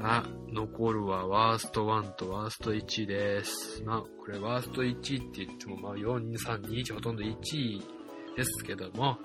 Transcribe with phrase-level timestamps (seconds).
[0.00, 3.82] あ、残るはワースト1とワースト1です。
[3.84, 7.82] まあ、これワースト1って言っても、まあ、4、2、3、2、1、ほとんど1位
[8.36, 9.18] ですけども、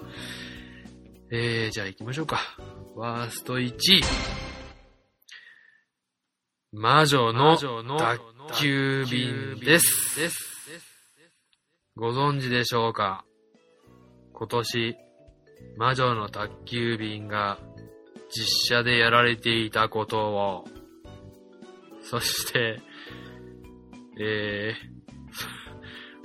[1.31, 2.39] えー、じゃあ行きましょうか。
[2.95, 4.01] ワースト1位。
[6.71, 8.21] 魔女の宅
[8.55, 10.19] 急便です。
[11.95, 13.25] ご存知でしょうか？
[14.33, 14.95] 今年、
[15.77, 17.59] 魔女の宅急便が
[18.35, 20.65] 実写でやられていたことを、
[22.01, 22.81] そして、
[24.19, 24.73] え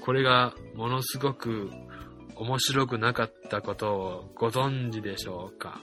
[0.00, 1.70] ー、これがものすごく
[2.34, 5.82] 面白くなかったことをご存知でしょうか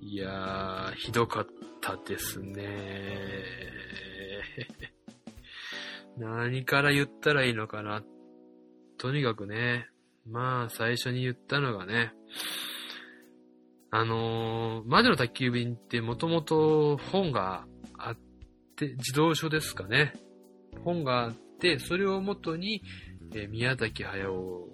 [0.00, 1.46] いやー、ひどかっ
[1.82, 2.64] たですね。
[6.16, 8.02] 何から言ったらいいのかな。
[8.96, 9.88] とにかくね、
[10.26, 12.12] まあ最初に言ったのがね、
[13.90, 17.64] あのー、魔女の宅急便ってもともと本が
[17.96, 18.16] あっ
[18.76, 20.12] て、児童書ですかね。
[20.84, 22.82] 本があって、それをもとに、
[23.34, 24.68] えー宮崎駿、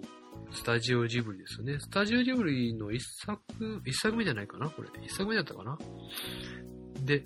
[0.51, 1.79] スタジオジブリですよね。
[1.79, 3.41] スタジオジブリの一作、
[3.85, 4.89] 一作目じゃないかなこれ。
[5.01, 5.77] 一作目だったかな
[7.03, 7.25] で、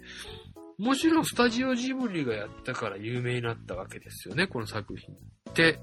[0.78, 5.80] もちろんスタジオジブリがやったから有名になったわけですよね、この作品って。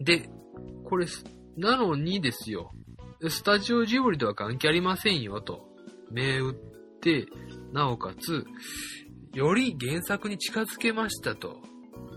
[0.00, 0.28] で、
[0.84, 1.06] これ、
[1.56, 2.72] なのにですよ、
[3.30, 5.68] スタジオジブリとは関係ありませんよと、
[6.10, 6.54] 銘打っ
[7.00, 7.26] て、
[7.72, 8.44] なおかつ、
[9.32, 11.62] より原作に近づけましたと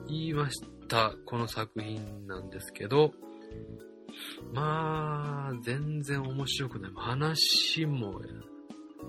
[0.07, 3.13] 言いました、この作品なんですけど、
[4.53, 6.91] まあ、全然面白くない。
[6.95, 8.21] 話も、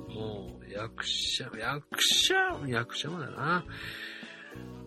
[0.09, 2.35] もう、役者、役者、
[2.67, 3.65] 役者もだな。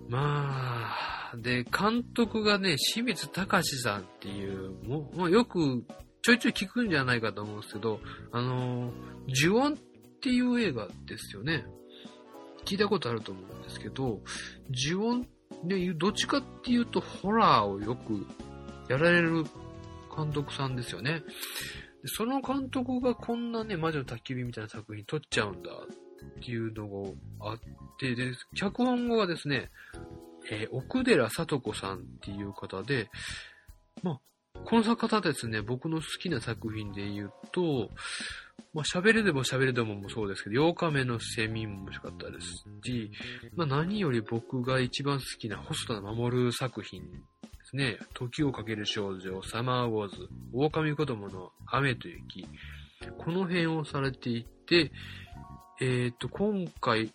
[0.07, 0.91] ま
[1.33, 5.83] あ、で、監督がね、清水隆さんっていう、もう、もうよく
[6.29, 7.99] ちょいちょい聞くんじゃないかと思うんですけど、
[8.31, 8.91] あの、
[9.27, 9.77] 呪音っ
[10.21, 11.65] ていう映画ですよね。
[12.65, 14.19] 聞いたことあると思うんですけど、
[14.69, 15.27] 呪音
[15.63, 18.27] で、どっちかっていうとホラーをよく
[18.89, 19.43] やられる
[20.15, 21.23] 監督さんですよね。
[22.05, 27.59] その監督がこんなね、魔女の宅急便みたいな作品撮っちゃうんだっていうのがあっ
[27.99, 29.71] て、で、脚本語はですね、
[30.51, 33.09] えー奥寺聡子さんっていう方で、
[34.03, 34.19] まあ、
[34.65, 37.89] この方ですね、僕の好きな作品で言うと、
[38.73, 43.11] まあ、喋れでも喋れでももそうですけど、8日目のセミも面白かったですし、
[43.55, 47.17] まあ、何より僕が一番好きな細田守作品で
[47.69, 47.97] すね。
[48.13, 52.47] 時をかける少女、サマーウォーズ、狼子供の雨と雪、
[53.17, 54.91] この辺をされていて、
[55.81, 57.13] えっ、と、今回、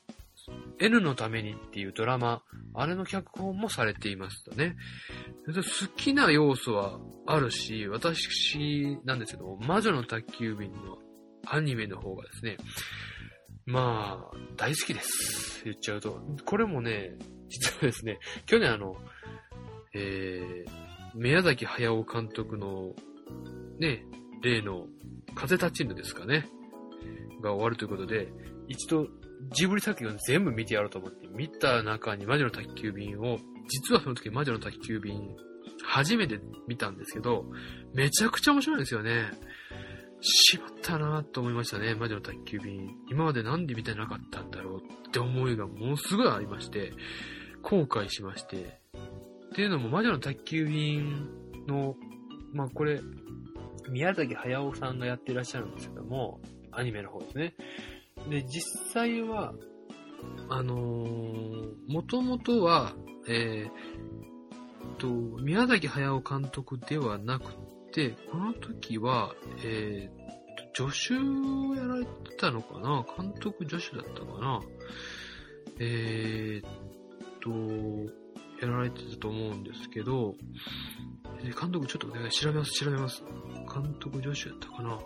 [0.80, 2.42] N のためにっていうドラマ、
[2.74, 4.76] あれの脚本もされていましたね。
[5.46, 5.62] 好
[5.96, 10.98] きな要素はあるし、私なんですけど、魔女の宅急便の
[11.46, 12.56] アニメの方がですね、
[13.66, 15.62] まあ、大好きです。
[15.64, 16.20] 言っちゃうと。
[16.44, 17.16] これもね、
[17.48, 18.96] 実はですね、去年あの、
[19.94, 22.92] えー、宮崎駿監督の、
[23.78, 24.04] ね、
[24.42, 24.86] 例の
[25.34, 26.46] 風立ちぬですかね、
[27.42, 28.28] が終わるということで、
[28.68, 29.06] 一度
[29.52, 33.38] ジブリ作品を全部見てやろうと思って、見た中に魔女の宅急便を、
[33.68, 35.36] 実はその時魔女の宅急便、
[35.82, 37.46] 初めて見たんですけど、
[37.94, 39.30] めちゃくちゃ面白いんですよね。
[40.20, 42.96] しまったなと思いましたね、魔女の宅急便。
[43.10, 46.92] 今までなんで見てなかったんだろうって思いがものすごいありまして、
[47.62, 48.80] 後悔しまして。
[49.52, 51.28] っていうのも魔女の宅急便
[51.66, 51.96] の、
[52.52, 53.00] まあこれ、
[53.88, 56.40] 宮崎駿さんがやってらっしゃるんですけども、
[56.72, 57.54] アニメの方ですね。
[58.28, 59.54] で、実際は、
[60.48, 62.94] あのー、もともとは、
[63.28, 65.08] えー、と、
[65.42, 67.54] 宮崎駿監督ではなく
[67.92, 73.04] て、この時は、えー、と、助手をやられてたのかな？
[73.16, 74.60] 監督助手だったかな？
[75.80, 76.66] えー、
[77.42, 77.50] と、
[78.60, 80.34] やられてたと思うんですけど、
[81.60, 83.22] 監督ちょっとね、調べます、調べます。
[83.72, 84.98] 監督助手やったかな？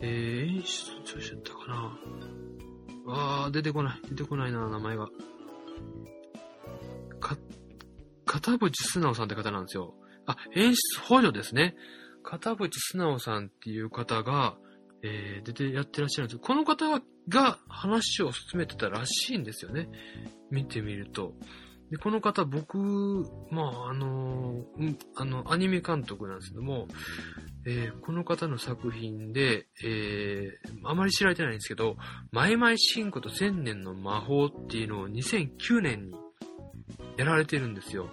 [0.00, 1.98] えー、演出助手やったかな
[3.08, 4.00] あー、出てこない。
[4.10, 5.08] 出てこないな、名前が。
[7.20, 7.36] か、
[8.26, 9.94] 片渕素直さんって方なんですよ。
[10.26, 11.74] あ、演出補助ですね。
[12.22, 14.56] 片渕素直さんっていう方が、
[15.02, 16.86] えー、出てやってらっしゃるんですこの方
[17.28, 19.88] が話を進めてたらしいんですよね。
[20.50, 21.34] 見てみると。
[21.90, 22.78] で、この方、僕、
[23.50, 26.86] まあ、あの、んあの、アニメ監督なんですけども、
[27.66, 31.96] えーこの方の作品で、えーあまり知られてないんですけど、
[32.30, 36.14] マイマイシンコと千年の魔法っていうのを2009年に
[37.16, 38.08] やられてるんですよ。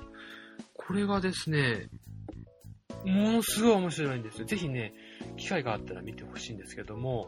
[0.74, 1.89] これがですね、
[3.06, 4.45] ものすごい面白いんですよ。
[4.45, 4.94] ぜひね、
[5.38, 7.27] 機会があったら見てほしいんですけども、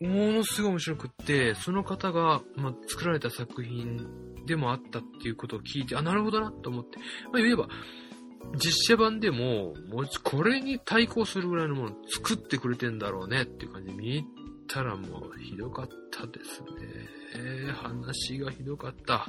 [0.00, 6.98] ものすごい面白くって、その方が、まあ、作られた作品でもあったっていうことを聞いて、あ、なるほどなと思って。
[7.32, 7.68] まあ、言えば、
[8.56, 14.26] 実写版でも、もうこれに対抗するぐらいのものを作ってくれてんだろうねっていう感じで見
[14.68, 17.72] たらもうひどかったですね。
[17.72, 19.28] 話がひどかった。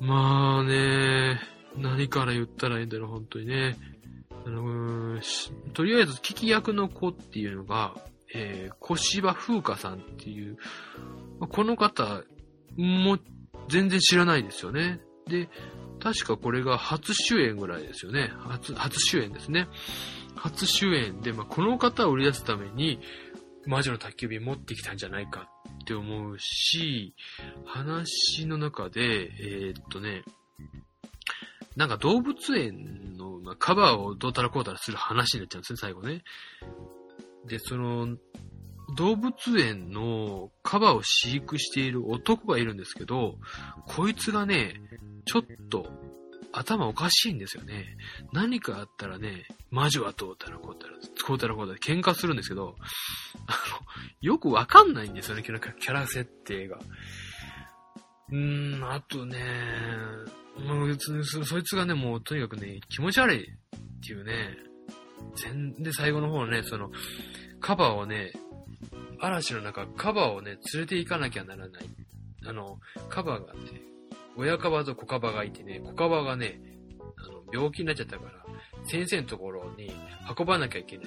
[0.00, 1.40] まあね、
[1.76, 3.76] 何から言ったらいいんだろう、本当にね。
[4.46, 5.20] あの
[5.74, 7.94] とりあえず、聞き役の子っていうのが、
[8.34, 10.56] えー、小芝風花さんっていう、
[11.48, 12.22] この方
[12.76, 13.18] も
[13.68, 15.00] 全然知らないですよね。
[15.28, 15.48] で、
[16.00, 18.32] 確かこれが初主演ぐらいですよね。
[18.38, 19.68] 初、初主演ですね。
[20.36, 23.00] 初主演で、まあ、この方を売り出すために、
[23.66, 25.48] 魔女の宅急便持ってきたんじゃないか
[25.82, 27.14] って思うし、
[27.66, 30.22] 話の中で、えー、っとね、
[31.76, 36.22] なんか動物園のカバーをどうたらこうたらする話になっちゃうんですね、最後ね。
[37.46, 38.16] で、その、
[38.96, 43.38] 動物園のカバーを飼育している男がいるんですけど、
[43.86, 44.80] こいつがね、
[45.26, 45.86] ちょっと
[46.52, 47.96] 頭おかしいんですよね。
[48.32, 50.94] 何かあったらね、魔女はどうたらこうたら、
[51.26, 52.76] こうたらこうたら喧嘩するんですけど、
[53.46, 53.86] あの、
[54.20, 56.78] よくわかんないんですよね、キャラ設定が。
[58.30, 59.38] うーん、あとね、
[60.58, 64.56] もう別にそ、そいつがね、もうとにかくね、気持ち悪いっていうね、
[65.36, 66.90] 全で、最後の方ね、その、
[67.60, 68.32] カバーをね、
[69.20, 71.90] 嵐の中、カバーをね、連れて行かなきゃならない。
[72.46, 72.78] あの、
[73.08, 73.60] カバーがね、
[74.36, 76.60] 親カバーと子カバーがいてね、子カバーがね、
[77.16, 78.32] あの、病気になっちゃったから、
[78.84, 79.92] 先生のところに
[80.38, 81.06] 運ばなきゃいけない。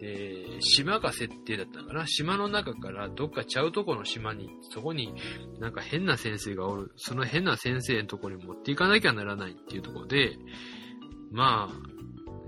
[0.00, 2.06] で、島が設定だったのかな？
[2.08, 5.14] 島の中からどっかちゃうとこの島に、そこに
[5.60, 6.92] なんか変な先生がおる。
[6.96, 10.36] その変な先生のところに持っていかなきゃならないっていうところで、
[11.30, 11.74] まあ、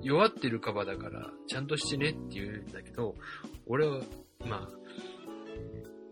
[0.03, 3.15] 弱ってるカバだから、ちゃんとしてねって言うんだけど、
[3.67, 4.03] 俺は、
[4.45, 4.69] まあ、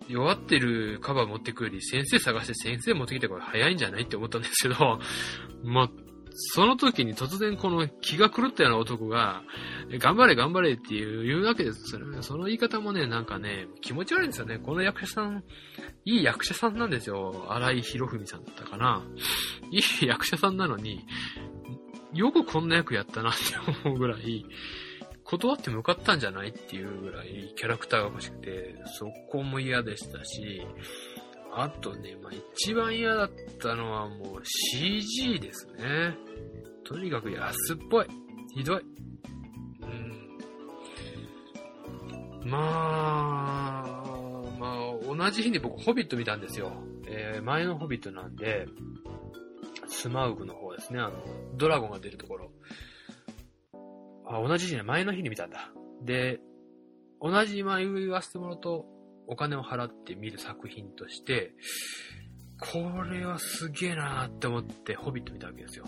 [0.08, 4.98] 弱ってるカバー持ってくより先生探して先生持ってきた方が早いんじゃないって思ったんですけど、
[5.64, 5.90] まあ、
[6.36, 9.42] その時に突然この気が狂ったような男が、
[9.98, 11.90] 頑張れ頑張れっていう言うわけです。
[11.90, 14.58] それその言い方もね、なんかね、気持ち悪いんですよね。
[14.58, 15.44] この役者さん、
[16.04, 17.46] いい役者さんなんですよ。
[17.48, 19.02] 荒井博文さんだったかな。
[19.70, 21.06] いい役者さんなのに、
[22.12, 24.44] よくこんな役やったなって思うぐらい、
[25.24, 30.62] 断って向かったんじゃないっていうぐらいキャラクターが欲しくて、そこも嫌でしたし、
[31.56, 33.30] あとね、まあ、一番嫌だっ
[33.60, 36.16] たのはもう CG ですね。
[36.84, 38.06] とにかく安っぽい。
[38.54, 38.80] ひどい。
[39.82, 40.14] うん。
[42.44, 43.90] まあ、
[44.58, 46.72] まあ、同じ日に僕、ホビット見たんですよ。
[47.06, 48.66] えー、前のホビットなんで、
[49.86, 50.98] スマウグの方ですね。
[51.00, 51.12] あの、
[51.56, 52.50] ドラゴンが出るところ。
[54.26, 55.72] あ、同じ日に前の日に見たんだ。
[56.02, 56.40] で、
[57.20, 58.86] 同じ今言わせてもらうと、
[59.26, 61.54] お金を払って見る作品として、
[62.60, 65.86] これはすげえなーって思ってホビット見たわけですよ。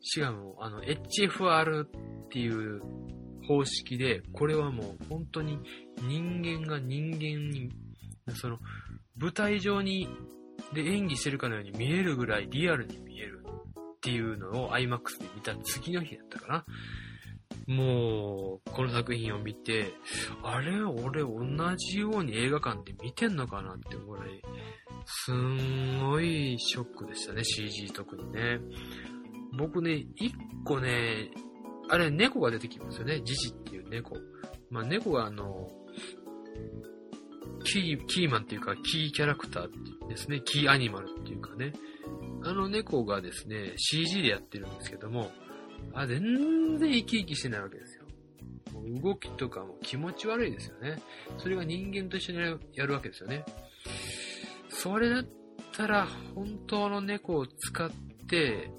[0.00, 1.88] しかも、あの、HFR っ
[2.30, 2.80] ていう
[3.46, 5.58] 方式で、これはもう本当に
[6.02, 7.70] 人間が人間に、
[8.36, 8.58] その、
[9.16, 10.08] 舞台上に、
[10.72, 16.64] で演技してるかのように見えるぐらいリアルに見えるっていうのを IMAX で見た次の日だったかな。
[17.66, 19.94] もう、この作品を見て、
[20.42, 20.82] あれ？
[20.84, 24.42] 俺同じように映画館で見てんのかなってぐらい、
[25.06, 28.60] すんごいショックでしたね、CG 特にね。
[29.56, 31.30] 僕ね、一個ね、
[31.88, 34.16] あれ猫が出てきますよね、ジジっていう猫。
[34.70, 35.68] まあ猫があの、
[37.64, 41.72] キー、キーマンっていうか、キーキャラクターですね、キーアニマルっていうかね。
[42.42, 45.32] あの猫がですね、CG でやってるんですけども、
[45.92, 48.04] あ、全然生き生きしてないわけですよ。
[48.72, 51.00] もう動きとかも気持ち悪いですよね。
[51.38, 52.38] それが人間と一緒に
[52.74, 53.44] やるわけですよね。
[54.68, 55.26] それだっ
[55.72, 57.90] たら、本当の猫を使っ
[58.28, 58.70] て、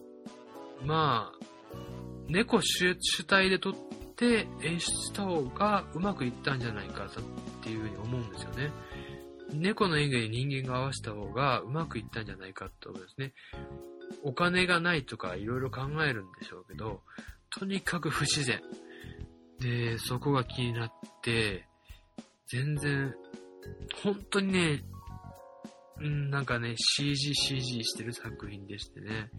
[0.83, 1.45] まあ、
[2.27, 2.95] 猫主
[3.25, 3.73] 体で撮っ
[4.15, 8.71] て演出した方がうまくいったんじゃないかっていうふうに思うんですよね。
[9.53, 13.33] 猫の演技に人間が合わせた方がうまくいったんじゃないかってことですね。
[14.23, 17.01] お金がないとかいろいろ考えるんでしょうけど、
[17.49, 18.61] とにかく不自然。
[19.59, 21.67] で、そこが気になって、
[22.47, 23.13] 全然、
[24.03, 24.83] 本当にね、
[26.01, 29.29] うん、なんかね、CG、CG してる作品でしてね。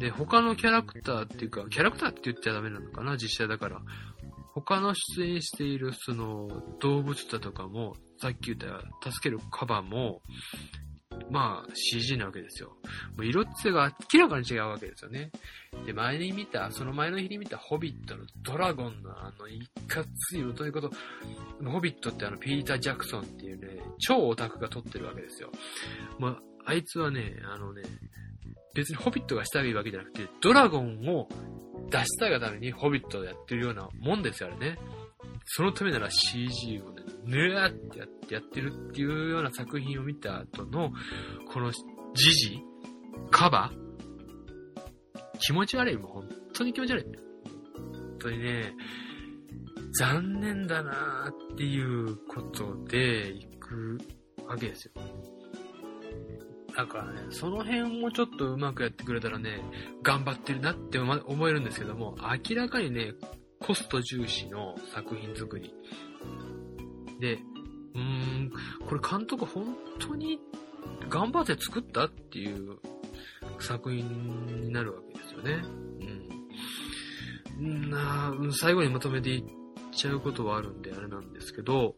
[0.00, 3.82] で、他のキャラクターっていうか、キャラクターって言っちゃダメなのかな、実写だから。
[4.54, 6.48] 他の出演しているその
[6.80, 8.58] 動物だとかも、さっき言っ
[9.02, 10.22] た助けるカバーも、
[11.30, 12.76] まあ CG なわけですよ。
[13.16, 15.30] もう色っつが明らかに違うわけですよね。
[15.86, 20.90] で、前に見た、その前の日に見たホビットのドラゴンのあの、いかついということ、
[21.64, 25.50] ホビットってあの、ピーター・ジャクソンっていうね、超オタクが撮ってるわけですよ。
[26.18, 27.82] まあ、あいつはね、あのね、
[28.74, 31.28] 別にホビットがしたいわけじゃなくて、ドラゴンを
[31.90, 34.78] 出したいがためにホビットをやってるようなもんですよ、あれね。
[35.46, 40.92] そのためなら CG をね、ぬーってやってやってるっていうような作品を見た後の、
[41.52, 41.82] この時
[42.14, 42.58] 事
[43.30, 45.38] カバー？
[45.40, 45.96] 気持ち悪い。
[45.96, 47.04] もう本当に気持ち悪い。
[47.04, 48.72] 本当にね、
[49.98, 53.98] 残念だなーっていうことで行く
[54.46, 54.92] わけですよ。
[56.76, 59.60] だからね、その辺もちょっとうまくやってくれたらね、
[60.02, 62.16] 頑張ってるなって思えるんですけども、
[62.48, 63.14] 明らかにね、
[63.60, 65.72] コスト重視の作品作り。
[67.20, 67.34] で、
[67.94, 68.52] うーん、
[68.86, 70.40] これ監督本当に
[71.08, 72.78] 頑張って作ったっていう
[73.60, 74.06] 作品
[74.62, 75.62] になるわけですよね。
[77.58, 77.90] うん。
[77.90, 79.44] な最後にまとめていっ
[79.92, 81.94] ちゃうことはあるんであれなんですけど、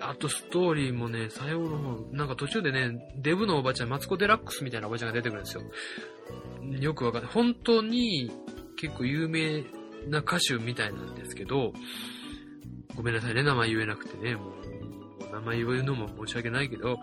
[0.00, 5.62] あとストーリーもね、最後の方、なんか途中でね、デブのおばちゃん、マツコ・デラックスみたいなおばちゃんが出てくるんですよ。
[6.80, 7.32] よくわかんない。
[7.32, 8.30] 本当に
[8.76, 9.64] 結構有名
[10.08, 11.72] な歌手みたいなんですけど、
[12.94, 16.98] ごめんなさいね、名前言えなくてね、もう、名前言うのも申し訳ないけど、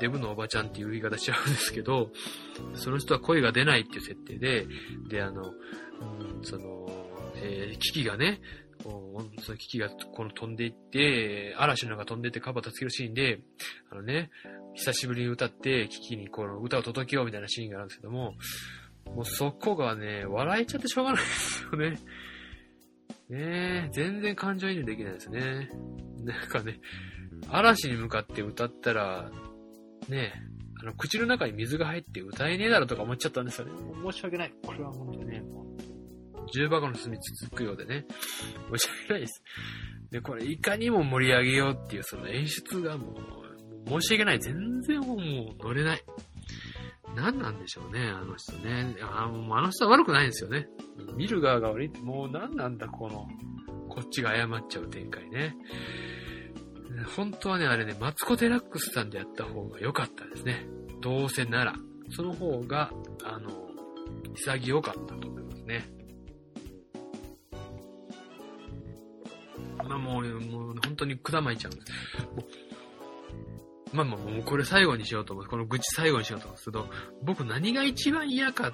[0.00, 2.10] デブのおばちゃんっていう言い方しちゃうんですけど、
[2.74, 4.66] その人は声が出ないっていう設定で、
[5.08, 6.88] で、あの、うん、その、
[7.36, 8.40] えー、機がね、
[9.42, 13.40] その機がこの飛んでいって、嵐の中飛んでいってカバー助けるシーンで、
[13.90, 14.30] あのね、
[14.74, 18.34] 久しぶりに歌って、機器にこの歌を届けようみたいなシーンがあるんですけども、
[19.14, 21.98] もうそこがね、笑えちゃってしょうがないですよね。
[23.28, 25.70] ねえ、全然感情移入できないですね。
[26.24, 26.80] なんかね、
[27.48, 29.30] 嵐に向かって歌ったら、
[30.08, 30.32] ねえ、
[30.80, 33.72] あの、口の中に水が入って歌えねえだろとか思っちゃったんですよね。
[34.12, 34.52] 申し訳ない。
[34.64, 35.66] これは本当にね、もう
[36.54, 38.06] 重箱の隅つつくようでね、
[38.72, 39.42] 申し訳ないです。
[40.10, 43.12] で、これいかにも盛り上げようっていうその演出がも
[43.86, 44.40] う、申し訳ない。
[44.40, 45.18] 全然もう
[45.62, 46.04] 乗れない。
[47.16, 48.94] 何なんでしょうね、あの人ね。
[49.00, 50.68] あもうあの人は悪くないんですよね。
[51.16, 53.26] 見る側が悪いって、もう何なんだ、この、
[53.88, 55.56] こっちが謝っちゃう展開ね。
[57.16, 60.66] 本当はね、あれね、マツコ・デラックスさんでやった方が良かったですね。
[61.00, 61.74] どうせなら。
[62.10, 62.90] その方が、
[63.24, 63.50] あの、
[64.34, 65.90] 潔かったと思いますね。
[69.88, 72.65] まあもう、もう本当にくだまいちゃうんです。
[73.96, 75.46] まあまあもうこれ最後にしようと思う。
[75.46, 76.88] この愚痴最後にしようと思うんですけど、
[77.22, 78.72] 僕何が一番嫌かっ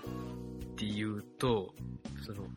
[0.76, 1.74] ていうと、
[2.26, 2.48] その、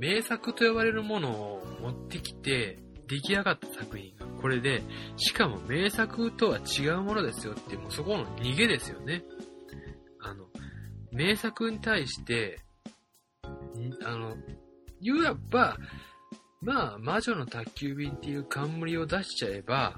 [0.00, 4.82] 名作と呼ばれるものを持ってきて、出来上がった作品がこれで、
[5.16, 9.24] しかも名作とは違うものですよって、もうそこの逃げですよね。
[10.20, 10.46] あの、
[11.12, 12.60] 名作に対して、
[14.04, 14.36] あの、
[15.00, 15.76] 言わば、
[16.60, 19.96] まあ、魔女の宅急便っていう冠を出しちゃえば、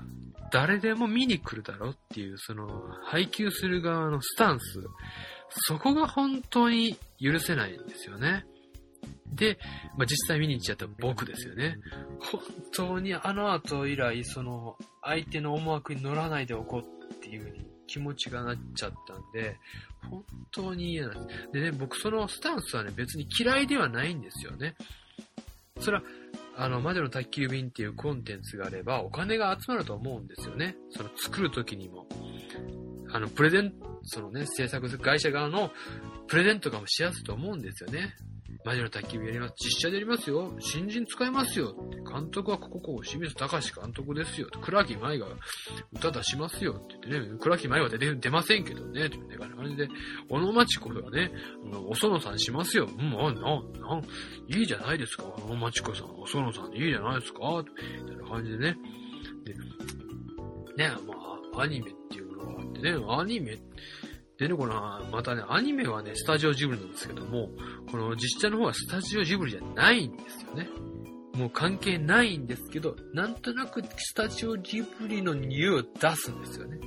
[0.53, 2.69] 誰でも見に来るだろっていう、その、
[3.05, 4.81] 配給する側のスタンス、
[5.67, 8.45] そこが本当に許せないんですよね。
[9.33, 9.59] で、
[9.97, 11.77] まあ、実際見に行っちゃった僕ですよね。
[12.21, 12.41] 本
[12.73, 19.57] 当にあの後以来、その、相手の思惑に乗らないでおこうっていう風に気持ちがなっちゃったんで、
[20.09, 21.53] 本当に嫌なんです。
[21.53, 24.75] でね、僕そのスタンスはね、別に嫌いではないんですよね。
[25.81, 26.03] それは、
[26.63, 30.77] あの、魔女の宅急便っていうコンテンツがあれば、お金が集まると思うんですよね。
[30.91, 32.07] その作るときにも。
[33.11, 35.73] あの、プレゼン、そのね、制作会社側の
[36.29, 38.15] プレゼントかもしやすいと思うんですよね。
[38.65, 39.55] 魔女の焚き火やります。
[39.65, 40.55] 実写でやりますよ。
[40.61, 41.75] 新人使いますよ。
[42.13, 44.49] 監督はこここう、清水隆監督ですよ。
[44.61, 45.27] 倉木舞が
[45.93, 46.73] 歌出しますよ。
[46.73, 49.07] って言ってね、倉木舞は出て出ませんけどね。
[49.07, 49.89] っていう感じで、
[50.29, 51.33] 小野町子はね、
[51.89, 52.89] お園さんしますよ。
[52.99, 54.03] うん、あ、な、な、
[54.49, 55.25] いいじゃないですか。
[55.25, 57.41] 小野町子さん、お園さんいいじゃないですか。
[58.03, 58.77] みたいな感じでね。
[59.45, 59.55] で、
[60.77, 61.15] ね、ま
[61.59, 63.59] あ、アニメっていうものがあってね、アニメ、
[64.41, 64.73] でね、この、
[65.13, 67.51] またね、アニメはね、スタジオジブリなんですけども、
[67.91, 70.67] この実写の方はスタジオジブリじゃないんですよね。
[71.35, 76.79] もう関係ないんですけど、なんとなくスタジオジブリの匂いを出すんですよね。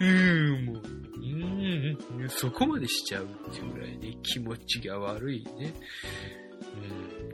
[0.00, 5.74] うーん、もう、うーん、そこまでしちゃうっていうぐらいね、気持ちが悪いね、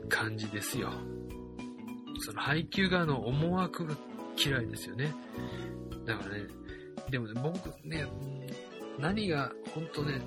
[0.01, 0.91] うん、感じですよ。
[2.19, 3.97] その配給側の思惑が
[4.37, 5.11] 嫌いですよね。
[6.05, 6.43] だからね、
[7.09, 8.05] でもね、僕ね、
[8.99, 10.21] 何が、本当ね、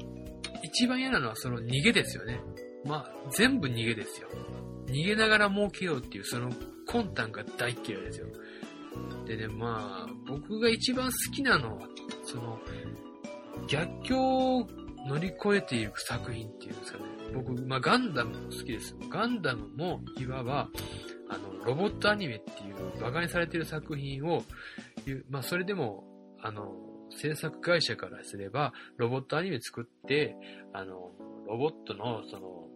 [0.63, 2.41] 一番嫌なのはその逃げですよね。
[2.85, 4.29] まあ、全部逃げですよ。
[4.87, 6.51] 逃げながら儲けようっていうその
[6.87, 8.27] 魂胆が大嫌いですよ。
[9.27, 11.83] でね、まあ、僕が一番好きなのは、
[12.25, 12.59] その、
[13.69, 14.69] 逆境を
[15.07, 17.05] 乗り越えていく作品っていうんですかね。
[17.35, 18.97] 僕、まあ、ガンダムも好きです。
[19.11, 20.69] ガンダムも、いわば、
[21.29, 24.43] あの、ロボットアニメっていう、馬鹿にされてる作品を、
[25.29, 26.05] まあ、それでも、
[26.41, 26.73] あの、
[27.11, 30.37] 制作会社からすれば、ロボットアニメ作って、
[30.73, 31.13] あの、
[31.47, 32.69] ロボットの、その、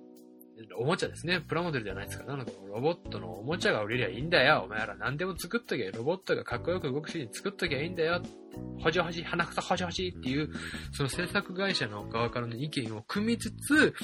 [0.78, 1.40] おもちゃですね。
[1.40, 2.24] プラモデルじゃないですか。
[2.24, 4.62] なので、ロボットのおもちゃが売れりゃいいんだよ。
[4.66, 5.90] お前ら何でも作っとけ。
[5.90, 8.22] ロボットがかっこよく動くしに作っときゃいいんだよ。
[8.80, 10.50] ほじほじ、鼻くそほじほじっていう、
[10.92, 13.94] その制作会社の側からの意見を組みつつ、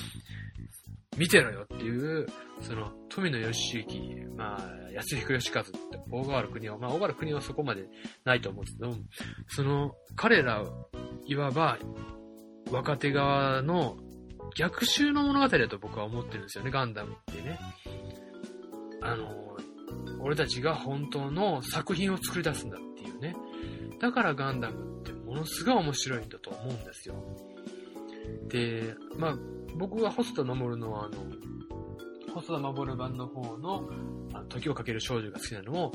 [1.17, 2.27] 見てろよっていう、
[2.61, 5.73] その、富野義行、まあ、安彦義和って、
[6.11, 7.89] 大河原国夫、まあ、大河原国夫はそこまで
[8.25, 8.95] ないと思うんですけど、
[9.49, 10.65] その、彼ら、
[11.27, 11.79] いわば、
[12.71, 13.97] 若手側の
[14.57, 17.59] 逆襲の物語だと僕は思ってるんですよね、ガンダムってね。
[19.03, 19.57] あの、
[20.21, 23.35] 俺たちが本当の作品を作り出すんだっていうね。
[24.01, 27.15] だからガンダムってものすごい面白いんだと思うんですよ。
[28.49, 29.39] で、まあ、
[29.77, 31.25] 僕が細田守のあの、
[32.35, 33.89] 細田守版の方の、
[34.33, 35.93] あの時をかける少女が好きなのも、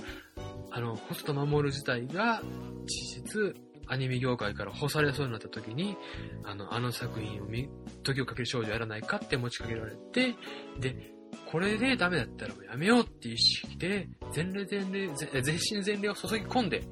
[0.71, 2.41] あの、細田守自体が、
[2.85, 3.55] 事実、
[3.87, 5.95] アニメ業界から干されそうになった時に、
[6.43, 7.69] あの、あの作品を見、
[8.03, 10.35] 時をかける少女やらないかって持ちかけられて、
[10.79, 11.13] で、
[11.51, 16.83] これでダメだったらもうやめようっていう意識で、全霊全霊、全身全霊を注ぎ込んで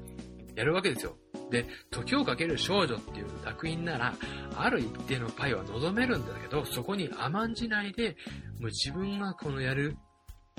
[0.54, 1.16] やるわけですよ。
[1.52, 4.14] で、時をかける少女っていう作品なら、
[4.56, 8.16] ある一定のパイは望めるんだけど、そこに甘んじないで、
[8.58, 9.96] もう自分がこのやる、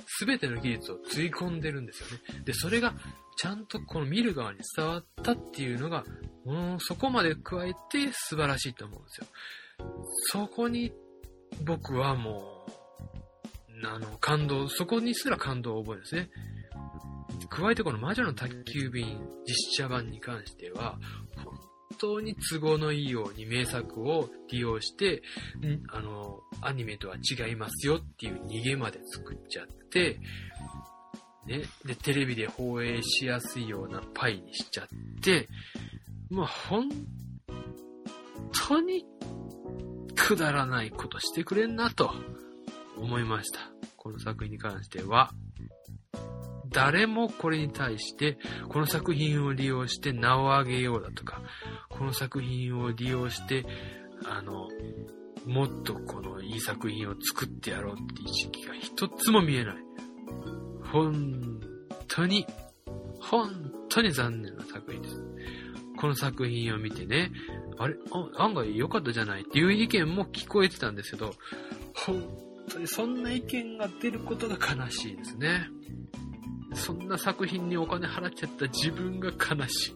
[0.06, 2.44] すべての技術をつぎ込んでるんですよね。
[2.46, 2.94] で、それが
[3.38, 6.06] ちゃんとこの見る側に伝わったっていうのが、
[6.46, 9.28] もうそこまで加えて素晴らしいと思うんですよ。
[10.32, 10.94] そこに
[11.64, 16.30] 僕はもう、あの、感動、そこにすら感動を覚えるんですね。
[17.50, 20.98] 加えてこの魔女の宅急便実写版に関しては、
[21.44, 21.58] 本
[21.98, 25.22] 当に都合のいいように名作を利用して、
[25.90, 30.20] あの、アニメとは違いますよっていう逃げまで作っちゃって、
[31.46, 34.88] ね、で、テレビで放映しやすいようなパイにしちゃっ
[35.22, 35.48] て、
[36.30, 36.90] まあ、本
[38.68, 39.06] 当に
[40.16, 42.14] くだらないことしてくれんなと
[42.98, 43.60] 思いました。
[43.98, 45.32] この作品に関しては。
[46.74, 51.42] 誰もこれに対して、この作品を利用して名を上げようだとか、
[51.90, 53.66] この作品を利用して、
[54.26, 54.68] あの、
[55.46, 59.76] もっとこのいい作品を作ってやろうって意識が一つも見えない。
[60.92, 61.60] 本
[62.08, 62.46] 当に、
[63.20, 65.24] 本当に残念な作品です。
[65.98, 67.32] この作品を見てね、
[67.78, 67.96] あれ？
[68.38, 71.34] 案外良かったじゃないっていう意見も聞こえてたんですけど、
[71.94, 72.24] 本
[72.70, 75.68] 当にそんな意見が出ることが悲しいですね。
[76.74, 79.96] そんな作品にお金払っちゃった自分が悲しい。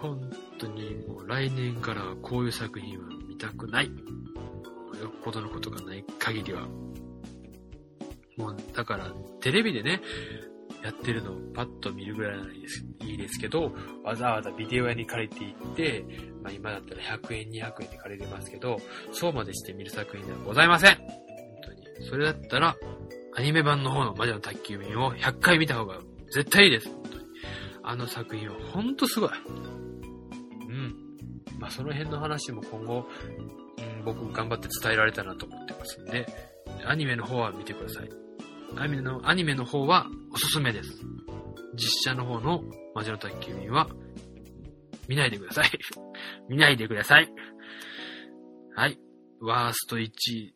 [0.00, 3.86] 本当にもう来年からこういう作品は見たくない。
[3.86, 3.92] よ
[5.08, 6.68] っぽどのことがない限りは。
[8.36, 10.00] もう、だから、テレビでね、
[10.82, 13.72] やってるのをパッと見るぐらいならいいですいいですけど、
[14.02, 16.04] わざわざビデオ屋に借りていって、
[16.42, 18.78] まあ今だったら100円、200円で借りれますけど、
[19.12, 21.06] そうまでして見る作品ではございません本
[21.64, 22.06] 当に。
[22.06, 22.76] それだったら、
[23.36, 25.98] アニメ版の方の魔女の宅急便を100回見た方が
[26.32, 26.90] 絶対いいです。
[27.82, 29.30] あの作品はほんとすごい。
[29.30, 30.94] うん。
[31.58, 33.06] まあその辺の話も今後、
[33.78, 36.26] うん、僕頑張って伝えられたなと思ってますんで、
[36.86, 38.10] アニメの方は見てください。
[38.76, 40.90] アニメの、アニメの方はおすすめです。
[41.74, 42.62] 実写の方の
[42.94, 43.88] 魔女の宅急便は
[45.08, 45.70] 見ないでください。
[46.48, 47.28] 見ないでください。
[48.74, 48.98] はい。
[49.40, 50.54] ワースト1位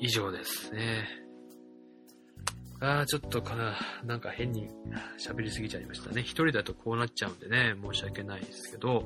[0.00, 1.27] 以上ですね。
[2.80, 4.68] ああ、ちょっとかな、なんか変に
[5.18, 6.22] 喋りすぎちゃいましたね。
[6.22, 9.04] 一人だとこうなっちゃうんでね、申し訳ないですけど、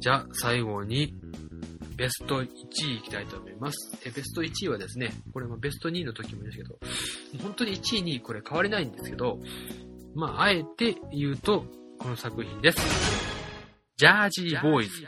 [0.00, 1.14] じゃあ最後に、
[1.96, 3.96] ベスト1位いきたいと思います。
[4.04, 6.78] えベスト1位はですね、これもベスト2位の時もいいですけど、
[7.42, 9.38] 本当に1位にこれ変わりないんですけど、
[10.14, 11.64] まあ、あえて言うと、
[11.98, 12.78] この作品です。
[13.96, 15.06] ジャージーボーイズ。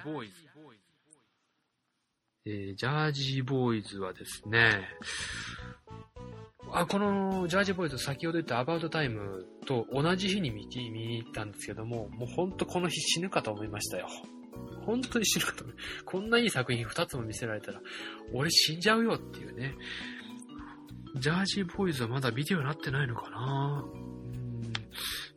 [2.47, 4.87] えー、ジャージーボーイズはですね、
[6.75, 14.09] あ、このジャージボーイズ先ほど言ったアバウトタイムと同じ日に見見に行ったんですけども、もうほんとこの日死ぬかと思いましたよ。
[14.85, 15.77] 本当に死ぬかと思う。
[16.05, 17.81] こんないい作品2つも見せられたら、
[18.33, 19.77] 俺死んじゃうよっていうね。
[21.17, 24.45] ジャージボーイズはまだビデオになってないのかなうん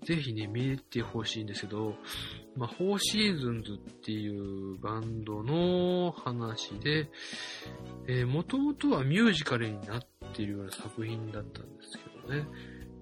[0.04, 1.96] ぜひね、見てほしいんですけど、
[2.56, 7.10] まあ、フォーシーズンズっていうバンドの話で、
[8.08, 12.48] えー、もともとはミュージカルになっているような作品だったんですけどね。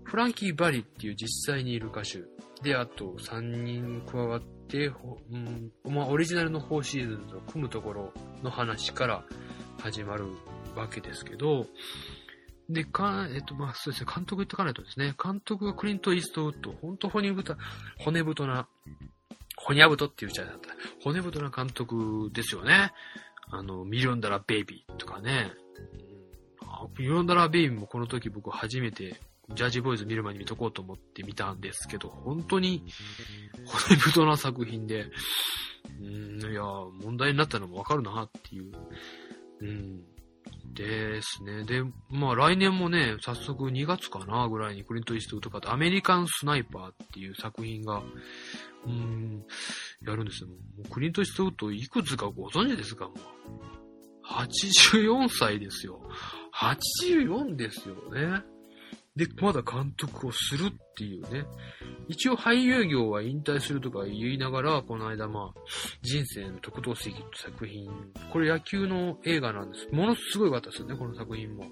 [0.03, 2.23] フランキー・バリっていう実際にいる歌手
[2.63, 4.87] で、あと3人加わって、
[5.31, 9.23] うんまあ、オリジナルの4シーズンと組むところの話から
[9.79, 10.25] 始まる
[10.75, 11.65] わけですけど、
[12.69, 17.57] で、か、えっと、まあ、そうですね、監督言っとかないとですね、監督がクリント・イーストウッド、ほんと骨太、
[17.99, 18.67] 骨太な、
[19.57, 20.69] 骨太っていう時代だった。
[21.03, 22.91] 骨太な監督ですよね。
[23.51, 25.51] あの、ミリオンダラー・ベイビーとかね。
[26.97, 29.19] ミリオンダラー・ベイビーもこの時僕初めて、
[29.53, 32.83] ジャージボーイズ見る前に見とこうと思って見たんですけど、本当に
[33.65, 35.07] 骨太な作品で、
[36.01, 36.63] うん、いや、
[37.03, 38.71] 問題になったのもわかるなっていう。
[39.61, 40.03] うん。
[40.73, 41.63] ですね。
[41.63, 48.03] で、まあ来年もね、早速2月かなぐらいにクリント・イーストウッドかとアメリカン・スナイパーっていう作品が、
[48.85, 49.45] うん、
[50.01, 50.49] やるんですよ。
[50.49, 53.05] もうクリント・イーストウッドいくつかご存知ですか？
[53.05, 53.17] もう。
[54.27, 56.01] 84歳ですよ。
[56.55, 58.43] 84ですよね。
[59.15, 61.45] で、まだ監督をするっていうね。
[62.09, 65.59] 一応俳優業は引退するとか言いながら、この間まあ、
[66.01, 67.89] 人生の特等席って作品、
[68.29, 69.87] これ野球の映画なんです。
[69.93, 71.63] ものすごい良かったですよね、この作品も。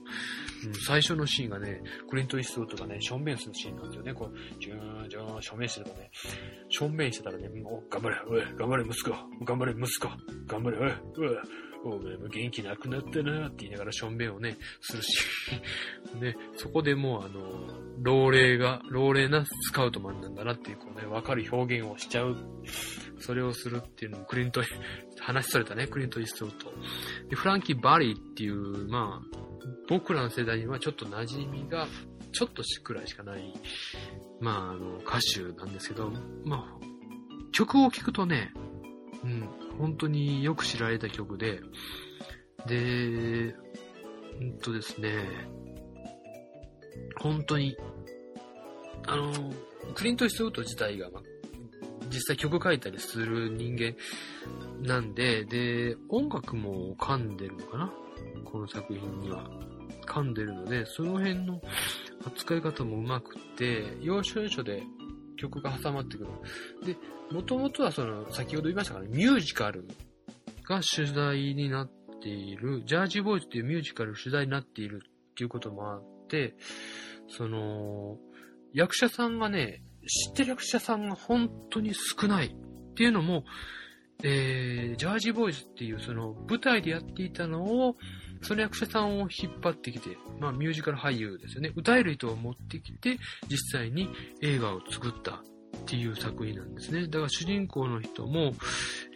[0.65, 4.13] うん、最初のシーンがね、クリント・イーストウッドがね、正面するシーンなんですよね。
[4.13, 6.12] こう、ジューン、ジューン、正面してたらね、
[6.69, 9.10] 正面してたらね、お頑張れ、おい、頑張れ、息子、
[9.43, 10.08] 頑張れ、息子、
[10.48, 11.38] 頑張れ、おい、おい、
[11.89, 15.26] お前も元気なくなったなって言いながらしょんべんをね、するし、
[16.19, 17.41] ね、そこでもうあの、
[18.02, 22.38] 老齢が、老齢なスカウトマンなんだなっていう、こうね、わかる表現をしちゃう。
[23.19, 24.62] それをするっていうのも、クリント、
[25.19, 26.72] 話しされたね、クリント・イーストウッド。
[27.30, 29.38] で、フランキー・バリーっていう、まあ、
[29.88, 31.88] 僕らの世代にはちょっと馴染みが、
[32.32, 33.54] ちょっとしくらいしかない、
[34.41, 36.12] まあ、あの、歌手なんですけど、
[36.46, 36.84] まあ、
[37.52, 38.52] 曲を聴くとね、
[39.23, 41.62] うん、本当によく知られた曲で、
[42.67, 43.55] で、
[44.39, 45.25] うんとですね、
[47.19, 47.77] 本当に、
[49.05, 49.31] あの、
[49.95, 51.21] クリント・イーストウッド自体が、ま、
[52.09, 53.95] 実際曲書いたりする人間
[54.81, 57.93] なんで、で、音楽も噛んでるのかな？
[58.45, 59.49] この作品には。
[60.05, 61.62] 噛んでるので、その辺の
[62.25, 64.83] 扱い方もうまくって、要所要所で
[65.43, 66.29] 曲が挟まってくる。
[66.86, 66.97] で、
[67.32, 69.86] もともとはその、先ほど言いましたから、ミュージカル
[70.67, 76.56] が主題になっている、ジャージーボーイズっていうミュージカル主題になっているっていうこともあって、
[77.27, 78.17] その、
[78.73, 83.43] 役者さんがね、知ってる役者さんが本当に少ないっていうのも、
[84.21, 87.95] えー、ジャージーボーイズっていうその舞台でやっていたのを、
[88.41, 91.71] その役者さんを引っ張ってきて、まあミュージカル俳優ですよね。
[91.76, 93.17] 歌える人を持ってきて、
[93.49, 94.10] 実際に
[94.41, 95.39] 映画を作ったっ
[95.86, 97.08] ていう作品なんですね。
[97.08, 98.54] だから主人公の人も、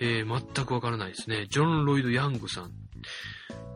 [0.01, 1.47] えー、全くわからないですね。
[1.49, 2.71] ジョン・ロイド・ヤングさん。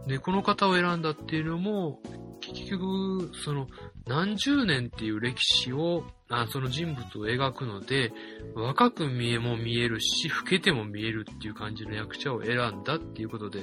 [0.07, 2.01] で、この方を選んだっていうのも、
[2.41, 3.67] 結局、その、
[4.11, 8.11] 何十年っていう歴史を、あその人物を描くので、
[8.55, 13.61] 若く見えも見えるし、老けても見えるっていう感じの役者を選んだっていうことで、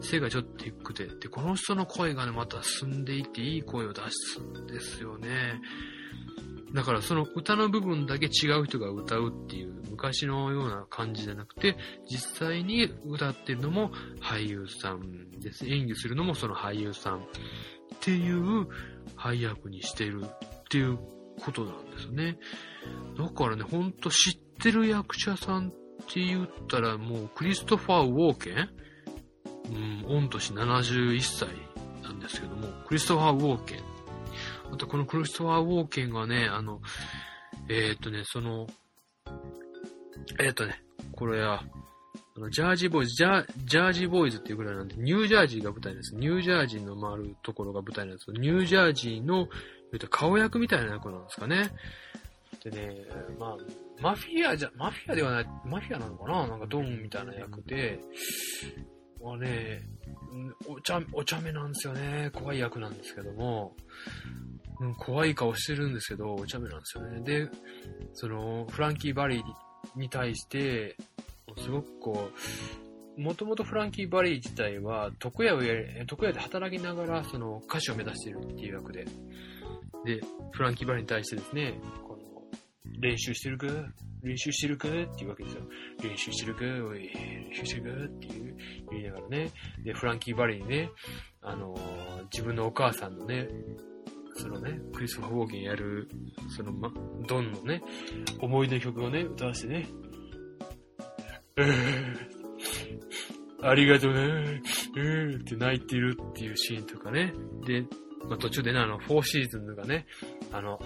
[0.00, 5.60] 背がちょっと低くて、で、この人の声がね、また澄んでいていい声を出すんですよね。
[6.72, 11.76] だからその歌の部分だけ違う人が歌うっていう昔のような感じじゃなくて、
[12.08, 15.66] 実際に歌ってるのも俳優さんです。
[15.66, 17.20] 演技するのもその俳優さんっ
[18.00, 18.68] ていう
[19.16, 20.28] 配役にしてるっ
[20.70, 20.98] ていう
[21.40, 22.38] ことなんですね。
[23.16, 25.70] だからね、ほんと知ってる役者さんっ
[26.12, 28.68] て言ったらもうクリストファー・ウォーケン
[29.68, 31.48] うん、御年71歳
[32.02, 33.80] なんですけども、クリストファー・ウォーケン
[34.72, 36.80] あとこのクリストファー・ウォーケンがね、あの、
[37.68, 38.66] えー、っとね、その、
[40.40, 41.62] えー、っとね、これは、
[42.38, 46.14] あのジャージーボーイズ、ジャジャージーボーイズっていうぐらいなんで、ニュージャージーが舞台です。
[46.14, 49.48] ニュージャージーの回るところが舞台なんですけど、ニュージャージーの、言
[49.94, 51.70] うと顔役みたいな役なんですかね。
[52.62, 52.96] でね、
[53.40, 53.56] まあ、
[54.00, 56.46] マフィアじゃ、マフィアではない、マフィアなのかな？
[56.46, 57.98] なんかドンみたいな役で、
[59.20, 59.82] まあね、
[60.68, 62.30] お茶、お茶目なんですよね。
[62.32, 63.74] 怖い役なんですけども、
[64.80, 67.20] うん、怖い顔してるんですけど、お茶目なんですよね。
[67.22, 67.48] で、
[68.12, 70.96] その、フランキー・バリーに対して、
[71.58, 72.30] すごくこ
[73.16, 79.04] う、もともとフランキー・バリー自体は、床屋をやり、床屋で働きながら、その、歌手を目指しているっていう役で、
[80.04, 80.20] で、
[80.52, 82.18] フランキー・バリーに対してですね、この、
[83.00, 83.66] 練習してるか？
[84.22, 84.88] 練習してるか？
[84.88, 85.62] っていうわけですよ。
[86.02, 86.64] 練習してるか？
[86.88, 88.04] おい、練習してるか？
[88.04, 88.56] っていう
[88.90, 89.50] 言いながらね。
[89.84, 90.90] で、フランキー・バリーにね、
[91.42, 93.48] あのー、自分のお母さんのね、
[94.34, 96.08] そのね、クリスマス・ウォーケンやる、
[96.56, 96.92] その、ま、
[97.26, 97.82] ドンのね、
[98.40, 99.86] 思い出の曲をね、歌わせてね、
[103.62, 104.62] ありがとうね、
[104.96, 107.32] うんって泣いてるっていうシーンとかね。
[107.66, 107.82] で、
[108.28, 110.06] まあ、途中でね、あの、フォーシーズンがね、
[110.52, 110.78] あの、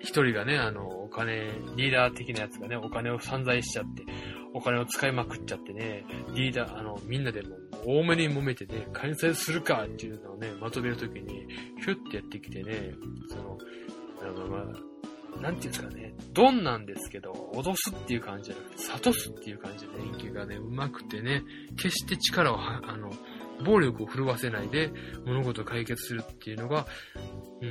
[0.00, 4.04] 一人がね、あの、お金、リーダー的なやつがね、お金を散財しちゃって、
[4.54, 11.46] お金を使いまくっちゃってね、リーダー、あの、みんなでも多めに揉めてね、開催するかっていうのをね、まとめるときに、
[11.80, 12.94] ヒュッてやってきてね、
[13.28, 13.58] その、
[14.22, 14.66] あの、まあ、
[15.40, 21.42] なんていうんですかね、ドンなんですけど、脅すっていう感じじゃなくて、諭すっていう感じで演技がね、うまくてね、
[21.76, 23.10] 決して力を、あの、
[23.64, 24.90] 暴力を振るわせないで
[25.24, 26.86] 物事を解決するっていうのが、
[27.60, 27.70] うん、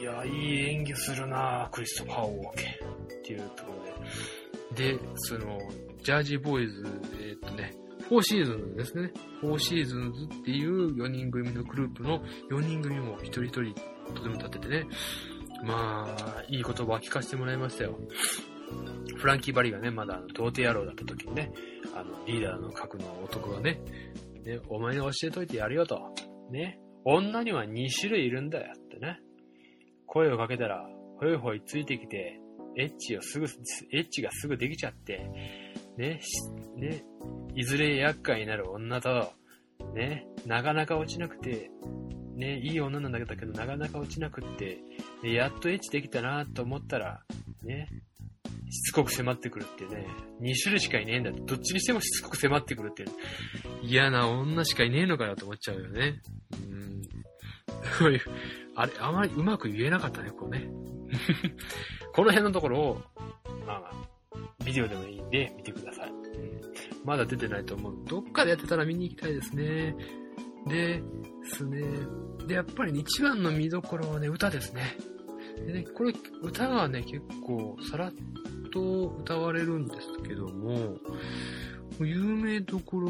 [0.00, 4.94] いや、いい演技するなクリストファー・ウォーケンっていうところで。
[4.96, 5.58] で、その、
[6.02, 6.86] ジャージーボーイズ、
[7.20, 7.74] えー、っとね、
[8.10, 9.12] 4シーズンですね。
[9.42, 12.20] 4シーズンズっていう4人組のグループの
[12.50, 13.74] 4人組も一人一人
[14.14, 14.86] とても立っててね。
[15.62, 17.98] まあ、いい言葉を聞かせてもらいましたよ。
[19.16, 21.50] フランキー・バリがね、まだ童貞野郎だった時にね、
[21.94, 23.80] あの、リーダーの核の男がね、
[24.44, 26.14] ね、お前に教えといてやるよと。
[26.50, 26.78] ね。
[27.04, 29.20] 女には2種類いるんだよってね。
[30.06, 30.86] 声をかけたら、
[31.20, 32.40] ほいほいついてきて、
[32.76, 33.46] エッチをすぐ、
[33.92, 35.18] エッチがすぐできちゃって、
[35.96, 36.20] ね、
[36.76, 37.04] ね、
[37.54, 39.32] いずれ厄介になる女と、
[39.94, 41.70] ね、なかなか落ちなくて、
[42.38, 44.78] ね、いい女なんだけど、なかなか落ちなくって、
[45.22, 47.20] でやっとエッチできたなと思ったら、
[47.64, 47.88] ね、
[48.70, 50.06] しつこく迫ってくるってね、
[50.40, 53.04] 2種類しかいねえんだって、どっちにしてもしつこく迫ってくるって、
[53.82, 56.20] 嫌な女しかいねえのかよと思っちゃうよね。
[56.62, 57.02] うん。
[58.76, 60.68] あれ、あまりうまく言えなかったね、こうね。
[62.14, 63.02] この辺のところを、
[63.66, 66.12] まあまあ、ビデオでもいいんで見てください。
[67.04, 67.96] まだ出てないと思う。
[68.06, 69.96] どっかでやってたら見に行きたいですね。
[70.66, 71.02] で、
[71.44, 71.82] すね。
[72.46, 74.96] で、やっぱりね一番の見どころはね、歌ですね。
[75.66, 78.12] でね、これ、歌がね、結構、さらっ
[78.72, 80.96] と歌われるんですけども、
[82.00, 83.08] 有名どころ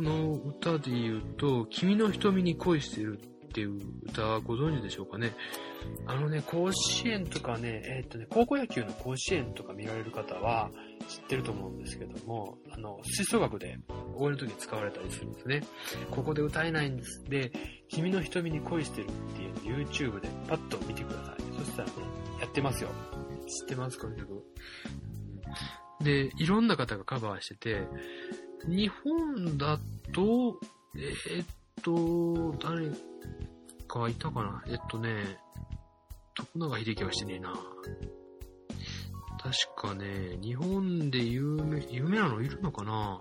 [0.00, 5.34] の歌で言うと、君の瞳に恋してるっていう歌ご存知でしょうかね。
[6.06, 10.70] あのね、甲子園とかね、えー、っとね、高校野球の甲子園とか見られる方は
[11.08, 13.78] 知ってると思うんですけども、あの、吹奏楽で
[14.14, 15.62] 応援の時に使われたりするんですね。
[16.10, 17.24] ここで歌えないんです。
[17.24, 17.50] で、
[17.88, 21.64] 君の瞳に恋してるっていう YouTube でパッと見てください。
[21.64, 21.94] そしたらね、
[22.40, 22.90] やってますよ。
[23.46, 24.44] 知ってますこの曲。
[26.00, 27.86] で、いろんな方がカバーしてて、
[28.66, 29.78] 日本だ
[30.12, 30.60] と、
[30.94, 31.46] えー、っ
[31.82, 32.90] と、誰
[33.86, 34.62] かいたかな？
[34.68, 35.38] えっとね、
[36.34, 37.54] 徳永秀樹はしてねえな。
[39.40, 43.20] 確かね、日本で有名、有名なのいるのかな？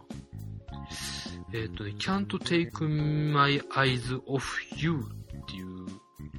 [1.54, 2.88] えっとね、Can't Take
[3.32, 4.42] My Eyes Off
[4.78, 5.86] You っていう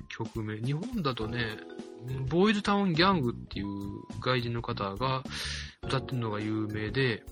[0.09, 0.59] 曲名。
[0.59, 1.57] 日本だとね、
[2.29, 3.67] ボーイズタウンギャングっていう
[4.21, 5.23] 外人の方が
[5.85, 7.23] 歌ってるのが有名で、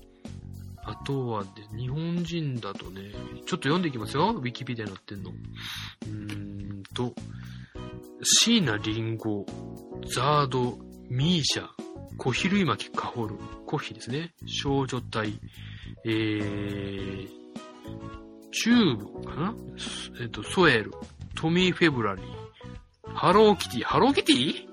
[0.83, 4.33] あとは、ね日本人だとね、ちょっと読んでいきますよ。
[4.35, 5.31] ウィキペディアになってんの。
[5.31, 7.13] うーんと、
[8.23, 9.45] 椎名林檎、
[10.15, 10.79] ザード、
[11.09, 11.67] ミーシャ、
[12.17, 14.33] 小比類巻かほる、コヒですね。
[14.45, 15.39] 少女隊、
[16.03, 17.27] えー、
[18.51, 19.55] チューブかな？
[20.21, 20.91] えっ、と、ソエル、
[21.35, 22.25] トミー・フェブラリー、
[23.13, 24.67] ハローキティ、ハローキティ？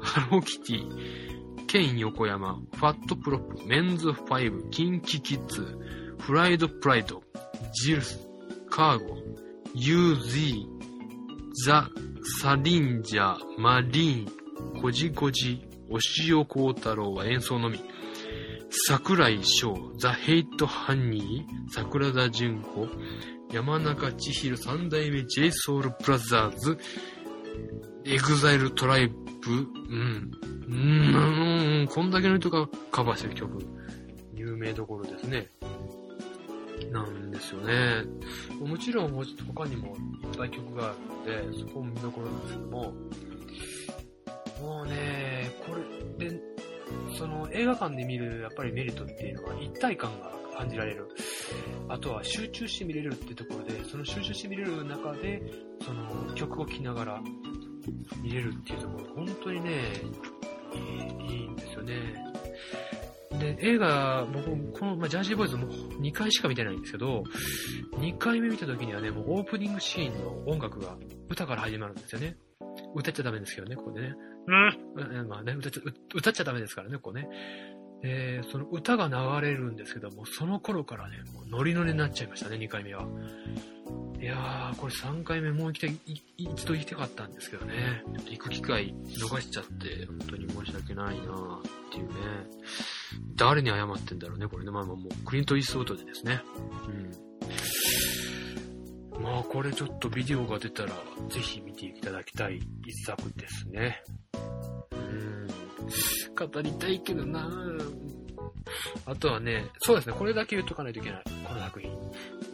[0.00, 5.78] ハローキティ、ケイン横山、ファットプロップ、メンズファイブ、キンキキッズ、
[6.18, 7.22] フライドプライド、
[7.72, 8.18] ジルス、
[8.70, 9.16] カーゴ、
[9.74, 10.66] ユーズー、
[11.64, 11.88] ザ・
[12.40, 14.26] サリンジャー、マリン、
[14.80, 17.80] コジコジ、お塩幸太郎は演奏のみ。
[18.70, 22.88] 桜井翔、ザ・ヘイト・ハンニー、桜田淳子、
[23.52, 26.78] 山中千尋三代目 j ソ o u l b r o t h e r s
[28.04, 29.14] エグザイルトライブ、
[29.48, 30.30] うん。
[30.68, 33.58] うん、こんだけの人がカバーしてる曲、
[34.34, 35.48] 有名どころですね。
[36.90, 38.04] なんですよね。
[38.60, 40.94] もちろん、他にもいっぱい曲があ
[41.24, 42.94] るので、そこも見どころなんですけども、
[44.60, 45.25] もうね、
[46.18, 46.40] で、
[47.18, 51.08] その映画館で見るやっぱりメリットっていうのは一体感が感じられる。
[51.88, 55.42] あとは集中して見れるってところで、その集中して見れる中で、
[55.84, 57.22] その曲を聴きながら
[58.22, 59.82] 見れるっていうところ、本当にね、
[61.28, 61.94] いいいいんですよね。
[63.38, 65.68] で、映画、僕、この、まあ、ジャージーボーイズも
[66.00, 67.22] 2回しか見てないんですけど、
[67.98, 70.96] 2回目見た時にはね、もうオープニングシーンの音楽が
[71.28, 72.36] 歌から始まるんですよね。
[72.94, 74.14] 歌っちゃダメですけどね、ここでね。
[74.46, 75.28] うん。
[75.28, 75.82] まあね、歌っちゃ、
[76.14, 77.28] 歌っちゃダメですからね、こうね。
[78.02, 83.06] で、その歌が流れるんですけども、その頃からね、もうノリノリになっちゃいましたね、2回目は。
[84.20, 85.86] いやー、これ3回目もう一
[86.66, 88.02] 度行きたかったんですけどね。
[88.28, 92.14] 行く機会逃しちゃって、本当に申し訳ないなーっていうね。
[93.36, 94.70] 誰に謝ってんだろうね、これね。
[94.70, 96.40] まあまあもう、クリント・イーストウッドでですね。
[96.88, 97.35] うん。
[99.26, 100.90] まあこれちょっとビデオが出たら、
[101.28, 104.00] ぜひ見ていただきたい一作ですね。
[104.92, 105.48] うん。
[106.52, 107.50] 語りたいけどな
[109.04, 111.22] あとはね、そうですね、これだけ言っとかないといけない。
[111.44, 111.90] この作品。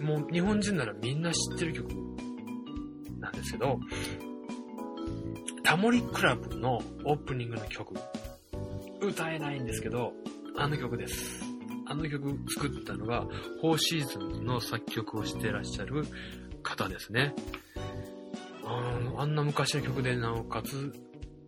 [0.00, 1.88] もう日本人ならみんな知ってる曲
[3.18, 3.78] なんですけど、
[5.62, 7.94] タモリクラブのオープニングの曲。
[9.02, 10.14] 歌えないんですけど、
[10.56, 11.44] あの曲です。
[11.84, 13.26] あの曲作ったのが、
[13.60, 16.04] フォーシーズンの作曲をしてらっしゃる
[16.62, 17.34] 方ですね。
[19.16, 20.92] あんな昔の曲でなおかつ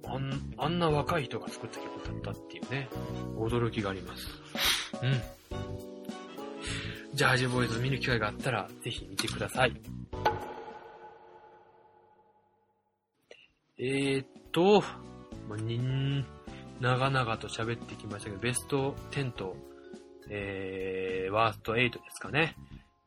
[0.07, 2.88] あんあんな若い人が作った曲だったっていうね、
[3.37, 4.29] 驚きがあります。
[5.03, 5.22] うん。
[7.14, 9.81] ジャージボーイズ見る機会があったら、ぜひ見てください。
[13.79, 14.83] えー、っと、
[15.48, 16.27] まあ、にん、
[16.81, 19.57] 長々と喋ってきましたけど、ベスト10と、
[20.31, 22.57] えー、ワースト8ですかね。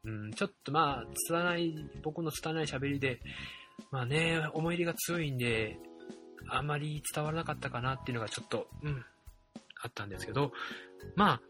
[0.08, 3.20] うん、ちょっとまあ、拙い、僕の拙い喋りで、
[3.92, 5.78] まあね、思い入れが強いんで、
[6.50, 9.06] あんまり伝わらなかったかなっていうのがちょっと、うん、
[9.84, 10.54] あったんですけど、
[11.16, 11.42] まあ、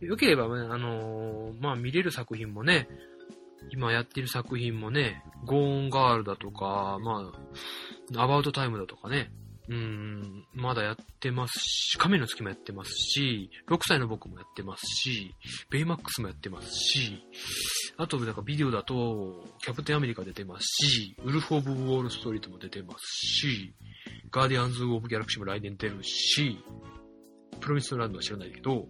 [0.00, 2.88] 良ければ、ね、あのー、まあ見れる作品もね、
[3.70, 7.32] 今やってる作品もね、ゴーンガールだとか、ま
[8.14, 9.32] あ、アバウトタイムだとかね、
[9.68, 15.34] うん、まだやってますし、亀の月もやってますし、6歳の僕もやってますし、
[15.70, 17.24] ベイマックスもやってますし、
[17.96, 23.74] あと、なんかビデオだと、キャプテンアメリカ出てますし、ウルフ・オブ・ウォール・ストリートも出てますし、
[24.30, 26.62] ガーディアンズ・オブ・ギャラクシーも来年出るし、
[27.60, 28.88] プロミスのランドは知らないけど、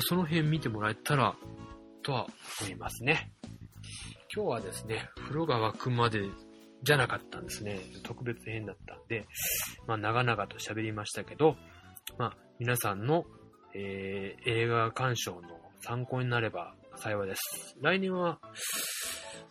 [0.00, 1.36] その辺見てもらえたら、
[2.02, 2.26] とは
[2.62, 3.32] 思いますね。
[4.34, 6.22] 今日はですね、風呂が沸くまで
[6.82, 7.80] じゃなかったんですね。
[8.02, 9.26] 特別編だったんで、
[9.86, 11.56] まあ、長々と喋りましたけど、
[12.18, 13.24] まあ、皆さんの、
[13.74, 15.40] えー、映画鑑賞の
[15.80, 17.76] 参考になれば幸いです。
[17.80, 18.38] 来年は、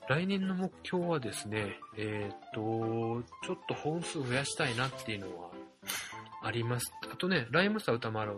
[0.10, 5.52] 来年の目標はですね、えっ、と、ちょっと本数増やしたいなっていうのは
[6.44, 6.94] あります。
[7.12, 8.32] あとね、ライムスター歌丸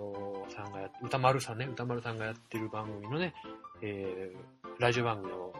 [0.49, 3.33] さんがや、歌丸さんね、歌丸さんがやってる番組のね、
[3.81, 5.53] えー、ラジオ番組の、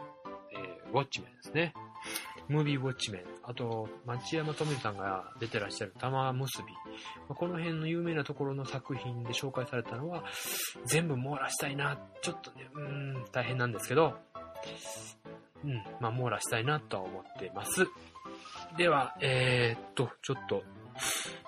[0.52, 1.74] えー、ウォッチメンですね。
[2.50, 3.22] ムービーウォッチメン。
[3.44, 6.72] あと、町山富さんが出てらっしゃる玉結び。
[7.28, 10.24] まこの辺の有名なところの作品で紹介されたのは、
[10.84, 11.96] 全部網羅したいな。
[12.22, 14.18] ちょっとね、うん、大変なんですけど、
[15.64, 17.86] うん、まあ、網羅したいなとは思ってます。
[18.76, 20.64] では、えー、っと、ちょっと、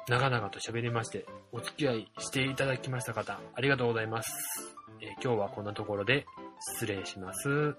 [0.08, 4.76] 長々と喋りまして、お付き合いしていただきました方、ありがとうございます。
[5.00, 6.26] えー、今日はこんなところで
[6.78, 7.76] 失礼します。